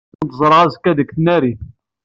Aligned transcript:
Ad 0.09 0.17
kent-ẓreɣ 0.19 0.59
azekka 0.61 0.91
deg 0.99 1.09
tnarit. 1.15 1.61